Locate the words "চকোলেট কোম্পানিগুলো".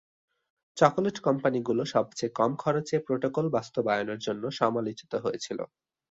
0.77-1.81